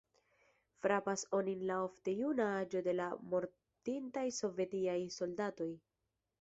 Frapas 0.85 1.25
onin 1.39 1.61
la 1.71 1.75
ofte 1.89 2.15
juna 2.21 2.49
aĝo 2.63 2.83
de 2.89 2.97
la 3.03 3.11
mortintaj 3.35 4.27
sovetiaj 4.41 4.99
soldatoj. 5.21 5.73